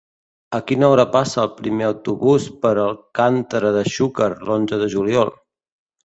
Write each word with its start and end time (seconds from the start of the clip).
A 0.59 0.59
quina 0.69 0.87
hora 0.93 1.03
passa 1.15 1.41
el 1.41 1.49
primer 1.57 1.85
autobús 1.87 2.47
per 2.63 2.71
Alcàntera 2.83 3.71
de 3.75 3.83
Xúquer 3.97 4.31
l'onze 4.49 4.81
de 4.85 4.89
juliol? 4.95 5.31